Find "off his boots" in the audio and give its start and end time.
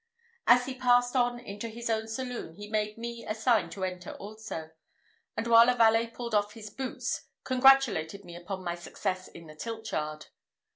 6.33-7.25